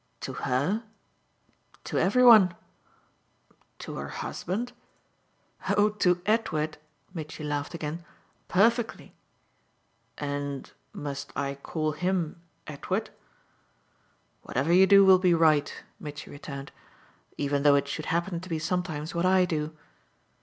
[0.21, 0.81] "To HER?"
[1.83, 2.55] "To every one."
[3.77, 4.73] "To her husband?"
[5.77, 6.79] "Oh to Edward,"
[7.13, 8.03] Mitchy laughed again,
[8.47, 9.13] "perfectly!"
[10.17, 13.11] "And must I call him 'Edward'?"
[14.41, 16.71] "Whatever you do will be right," Mitchy returned
[17.37, 19.77] "even though it should happen to be sometimes what I do."